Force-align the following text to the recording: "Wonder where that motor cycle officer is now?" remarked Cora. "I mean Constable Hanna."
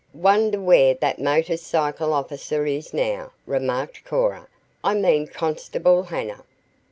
"Wonder 0.15 0.59
where 0.59 0.95
that 0.95 1.19
motor 1.19 1.57
cycle 1.57 2.11
officer 2.11 2.65
is 2.65 2.91
now?" 2.91 3.33
remarked 3.45 4.03
Cora. 4.03 4.47
"I 4.83 4.95
mean 4.95 5.27
Constable 5.27 6.01
Hanna." 6.01 6.43